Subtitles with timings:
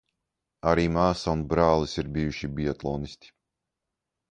[0.71, 3.33] Arī māsa un brālis ir bijuši biatlonisti.